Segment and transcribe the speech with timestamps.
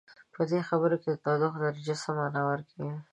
[0.33, 2.95] په دې خبر کې د تودوخې درجه څه معنا ورکوي؟